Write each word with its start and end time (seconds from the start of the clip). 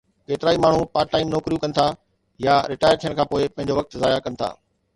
ڪيترائي 0.27 0.57
ماڻهو 0.61 0.79
part 0.97 1.11
time 1.11 1.29
نوڪريون 1.33 1.61
ڪن 1.65 1.75
ٿا 1.79 1.85
يا 2.47 2.55
رٽائر 2.73 2.99
ٿيڻ 3.05 3.15
کان 3.21 3.31
پوءِ 3.35 3.47
پنهنجو 3.55 3.77
وقت 3.81 3.97
ضايع 4.07 4.19
ڪن 4.27 4.43
ٿا 4.43 4.53